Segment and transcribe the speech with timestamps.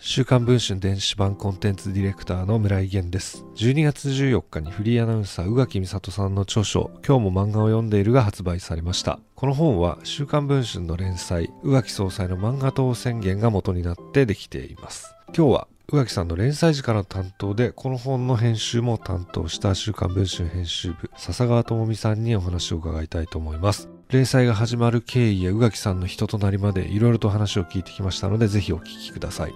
[0.00, 3.44] 週刊文春電子版コンテンツディレクターの村井源です。
[3.56, 9.20] 12月14日にフリーアナウンサー宇垣美里さんの著書、今日も漫画を読んでいるが発売されました。
[9.34, 15.14] この本は週刊文春の連載、宇垣総裁の漫画党宣言が元になってできています。
[15.36, 23.90] 今日は宇垣さんの連載時からの担当で、この本の編集も担当した週刊文春編集部、笹川智美さんにお話を伺いたいと思います。
[24.10, 29.54] 連載が始まる経緯や宇垣さんの人となりまでいろいろと話を聞いてきましたので、ぜひお聞きください。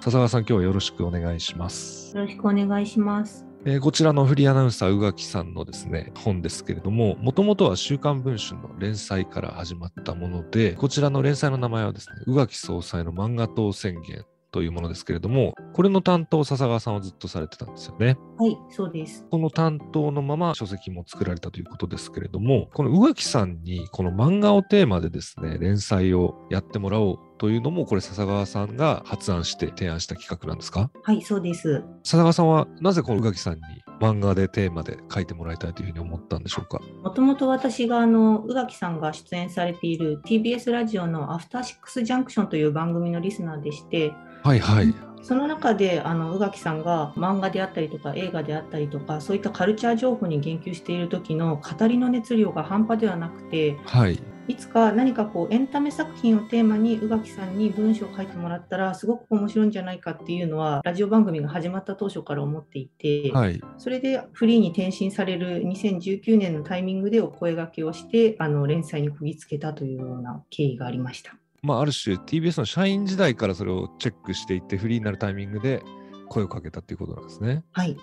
[0.00, 2.16] 笹川さん、今日はよろしくお願いします。
[2.16, 3.44] よろしくお願いします。
[3.64, 18.18] えー、こちらのフリーアナウンサー宇垣さんのですね本ですけれどももともとは「週刊文春」の連載から始まったものでこちらの連載の名前はですね宇垣総裁の漫画党宣言というものですけれども、これの担当、笹川さんはずっとされてたんですよね。
[18.38, 19.26] はい、そうです。
[19.30, 30.92] この担当のまま書籍も作られたということですけれども、この宇垣さんにこの漫画をテーマでですね、連載をやってもらおうというのも、これ笹川さんが発案して提案した企画なんですか？
[31.02, 31.82] はい、そうです。
[32.04, 33.62] 笹川さんはなぜこの宇垣さんに
[34.00, 36.78] 漫画でテーマで書いてもらいたいというふうに思ったんでしょうか？
[37.02, 44.12] もともと私があの宇垣さんが出演されている TBS ラジオの「アフターシックスジャンクション」という番組のリスナーでして
[44.44, 44.94] はいはい。
[45.24, 71.34] その中であの宇垣さんが漫画であったりとか映画であったりとかそういったカルチャー情報に言及している時の語りの熱量が半端ではなくて、はい、いつか何かこうエンタメ作品をテーマに宇垣さんに文章を書いてもらったらすごく面白いんじゃないかっていうのはラジオ番組が始まった当初から思っていて、はい、それでフリーに転身される2019年のタイミングでお声がけをしてあの連載にこぎつけたというような経緯がありました。
[71.62, 75.84] まあ、ある種 TBS の社員時代からそれをチェックしていってフリーになるタイミングで
[76.28, 77.62] 声をかけたっていうことなんですね。
[77.70, 77.96] はい。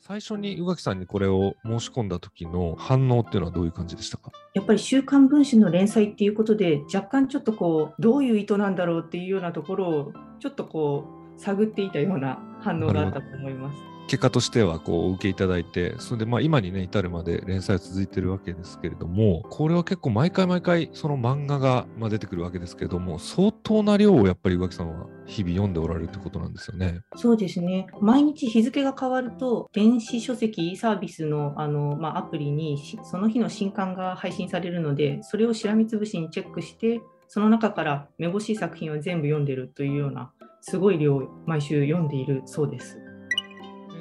[0.00, 4.30] 最初に宇垣さんにこれを申し込んだ時の反応っていうのはどういう感じでしたか？
[4.54, 13.95] やっぱり「週刊文春」の連載っていうことで若干ちょっとこうどういう意図なんだろうっていうようなところをちょっとこう探っていたような反応があったと思います。
[14.06, 27.00] 結果としてはこうお受けいただいて、それでまあ今にね、至るまで連載続いてるわけですけれども、これは結構毎回毎回その漫画がまあ出てくるわけですけれども、相当な量をやっぱり宇垣さんは日々読んでおられるってことなんですよね。
[27.16, 27.88] そうですね。
[28.00, 43.05] 毎日日付が変わると、電子書籍サービスのあの、まあ、アプリにその日の新刊が配信されるので、それをしらみつぶしにチェックして、その中からめぼしい作品を全部読んでるというような、すごい量を毎週読んでいるそうです。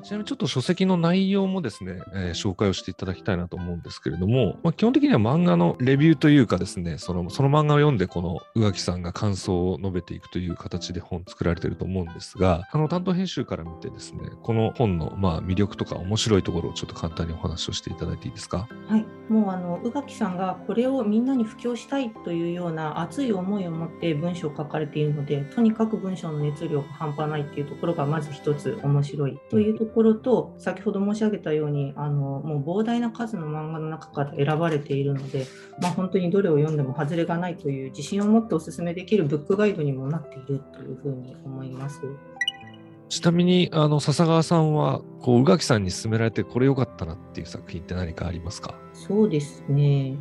[0.04, 18.68] ちなみにちょっと書籍の内容もですね、えー、紹介をしていただきたいなと思うんですけれども、まあ、基本的には漫画のレビューというかですね、そのその漫画を読んで、この宇垣さんが感想を述べていくという形で本作られてると思うんですが、あの担当編集から見てですね、この本のまあ魅力とか面白いところをちょっと簡単にお話をしていただいていいですか？
[18.88, 35.46] はい、もうあの宇垣さんがこれをみんなに布教したいというような熱い思いを持って文章を書かれているので、とにかく文章の熱量が半端ないっていうところがまず一つ面白いというところと、先ほど申し上げたようにあのもう膨大な数の漫画の中から選ばれているので、
[35.82, 42.02] まあ、本当にどれを読んでも外れがないという自信を持ってお勧めできるブックガイドにもなっているというふうに思います。
[43.08, 48.74] ちなみにあの笹川さんはこう宇垣さんに勧められてこれ良かったなっていう作品って何かありますか？
[48.94, 50.18] そうですね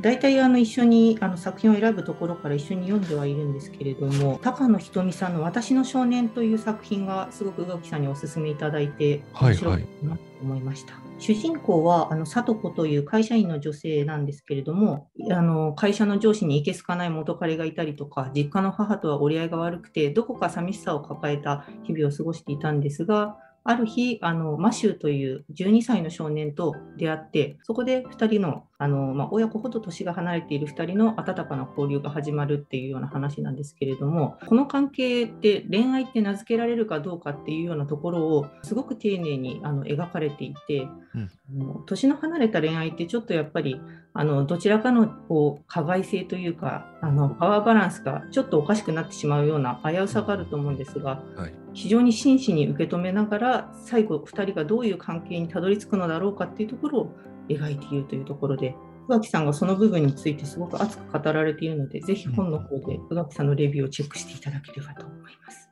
[0.00, 10.92] 大体あの一緒にあの作品を選ぶところから一緒に読んではいるんですけれども高野ひとみさんの「私の少年」という作品がすごく宇垣さんにお勧めいただいて面白いなと思いました。
[10.94, 43.80] はいはい主人公はあの里子という会社員の女性なんですけれどもあの会社の上司にいけすかない元彼がいたりとか実家の母とは折り合いが悪くてどこか寂しさを抱えた日々を過ごしていたんですがある日、あのマシューという12歳の少年と出会って、そこで2人のあの、まあ、親子ほど年が離れている2人の温かな交流が始まるっていうような話なんですけれども、この関係って恋愛って名付けられるかどうかっていうようなところをすごく丁寧にあの描かれていて、うん、年の離れた恋愛ってちょっとやっぱり
[44.12, 57.16] あのどちらかのこう加害性というかあのパワーバランスがちょっとおかしくなってしまうような危うさがあると思うんですが、はい非常に真摯に受け止めながら最後2人がどういう関係にたどり着くのだろうかっていうところを
[57.50, 58.74] 描いているというところで
[59.08, 65.68] 宇垣さんがその部分についてすごく熱く語られているのでぜひ本の方で宇垣さんのレビューをチェックしていただければと思います。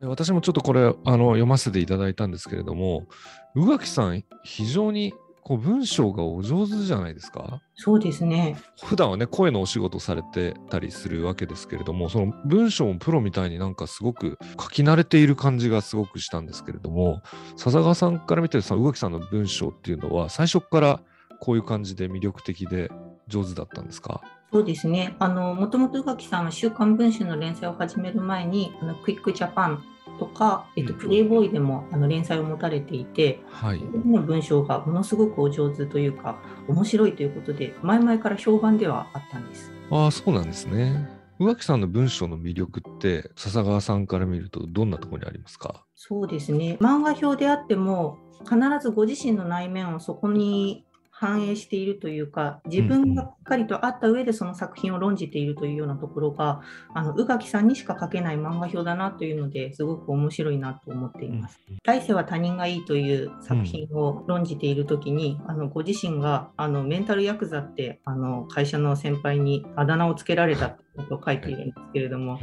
[0.00, 3.06] 私もちょっとこれあの読ませていただいたんですけれども
[3.54, 7.60] 宇垣さん非常にこう文章がお上手じゃないですか？
[7.74, 8.56] そうですね。
[8.84, 17.22] 普段はね声のお仕事されてたりするわけですけれどもその文章もプロみたいになんかすごく書き慣れている感じがすごくしたんですけれども
[17.56, 21.00] 笹川さんから見てさ宇垣さんの文章っていうのは最初から
[21.40, 22.90] こういう感じで魅力的で
[23.26, 24.20] 上手だったんですか？
[24.52, 25.16] そうですね。
[25.18, 29.82] あの、もともと宇垣さんは週刊文春の連載を始める前に、あのクイックジャパン
[30.22, 33.80] とか、えっと、プレイボーイでもあの連載を持たれていて、はい。
[34.06, 39.72] の文章がものすごくお上手というか、面白いということで、前々から評判ではあったんです。
[39.90, 41.08] ああ、そうなんですね。
[41.40, 45.84] 宇垣さんの文章の魅力って、笹川さんから見るとどんなところにありますか？
[45.96, 46.78] そうですね。
[46.80, 50.84] 漫画表であっても、必ずご自身の内面をそこに
[51.22, 61.60] 反映しているというか、自分がしっかりとあった上でその作品を論じているというようなところが、あの宇垣さんにしか書けない漫画表だなというのですごく面白いなと思っています。
[61.84, 72.40] 来世は他人がいいという作品を論じているときに、あのご自身があのメンタルヤクザってあの会社の先輩にあだ名をつけられたってことを書いているんですけれども。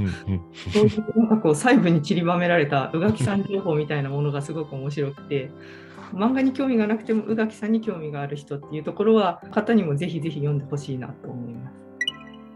[0.73, 5.51] そういうなんかこう細部に散りばめられた宇垣さん情報みたいなものがすごく面白くて
[6.13, 11.79] 漫画に興味がなくても宇垣さんに興味がある人っていうところは方にもぜひぜひ読んでほしいなと思います。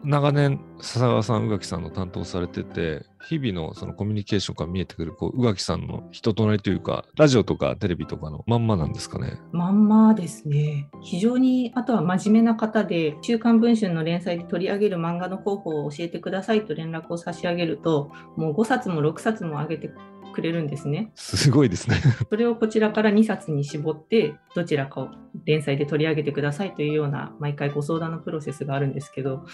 [0.06, 9.40] 長年笹川さん宇垣さんの担当されてて日々のそのコミュニケーションから見えてくるこう宇垣さんの人となりというかラジオとかテレビとかのまんまなんですかね？
[9.54, 10.90] まんまですね。
[11.02, 19.90] 非常にあとは真面目な方で、週刊文春の連載で取り上げる漫画の候補を教えてくださいと連絡を差し上げると、もう5冊も6冊も上げて
[20.34, 21.12] くれるんですね。
[21.16, 21.96] すごいですね
[22.30, 25.10] それをこちらから2冊に絞って、どちらかを
[25.46, 29.46] 連載で取り上げてくださいというような、毎回ご相談のプロセスがあるんですけど、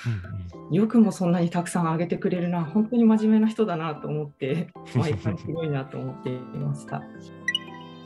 [0.71, 7.03] よくもそんなにたくさん上げてくれるな、本当に真面目な人だなと思って、毎回すごいなと思っていました。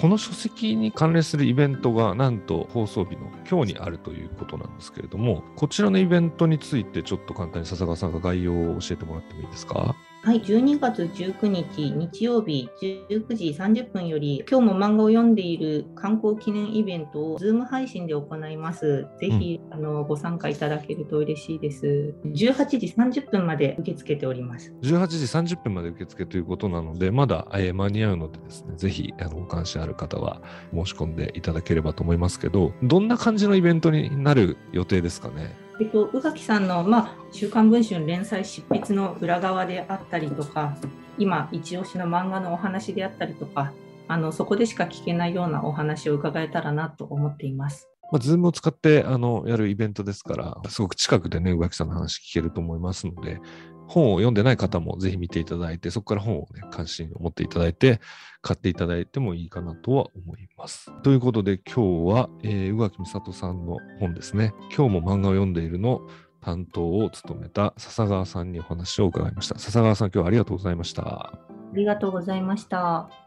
[0.02, 9.96] この書籍に関連するイベントがなんと放送日の今日にあるということなんですけれどもこちらのイベントについてちょっと簡単に笹川さんが概要を教えてもらってもいいですか？
[10.25, 19.06] はい、12月19日日曜日19時30分より、今日も漫画を読んでいる観光記念イベントを Zoom 配信で行います。
[19.20, 22.16] ぜひ、あのご参加いただけると嬉しいです。
[22.24, 22.88] 18時
[23.22, 24.74] 30分まで受け付けております。
[24.81, 30.42] 18時30分まで受付ということなのでまだ、えー間に合うのでですねぜひあのご関心ある方は
[30.74, 35.54] 申し込んでいただければと思いますけどどんな感じのイベントになる予定ですかね？
[35.83, 40.77] えっと、宇垣さんの、まあ、週刊文春連載執筆の裏側であったりとか、
[41.18, 43.74] 今、一押しの漫画のお話であったりとか、
[44.07, 47.89] あのそこでしか聞けないようなお話を伺えたらなと思っています。
[48.13, 53.41] まあ、ズームを使ってあのやるイベントですから、すごく近くでね、宇垣さんの話聞けると思いますので、
[53.88, 58.00] 本を読んでない方もぜひ見ていただいて、そこから本をね、関心を持っていただいて、
[58.41, 60.91] 買っていただいてもいいかなとは思います。
[61.01, 66.01] ということで、今日は、えー宇垣美里さんの本ですね、今日も漫画を読んでいるの
[66.41, 69.57] 担当を務めた笹川さんにお話を伺いました。
[69.57, 71.03] 笹川さん、今日はありがとうございました。
[71.03, 71.39] あ
[71.74, 73.23] りがとうございました。